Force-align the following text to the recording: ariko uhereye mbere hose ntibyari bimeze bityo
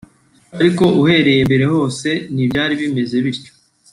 ariko 0.59 0.83
uhereye 1.01 1.41
mbere 1.47 1.65
hose 1.73 2.09
ntibyari 2.33 2.73
bimeze 2.81 3.15
bityo 3.23 3.51